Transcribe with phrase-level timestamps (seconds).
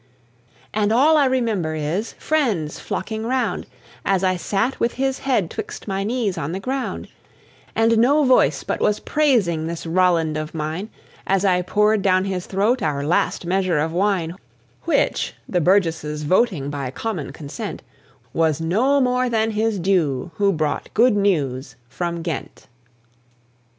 [0.73, 3.67] And all I remember is friends flocking round
[4.03, 7.07] As I sat with his head 'twixt my knees on the ground;
[7.75, 10.89] And no voice but was praising this Roland of mine,
[11.27, 14.33] As I poured down his throat our last measure of wine,
[14.85, 17.83] Which (the burgesses voting by common consent)
[18.33, 22.65] Was no more than his due who brought the good news from Ghent.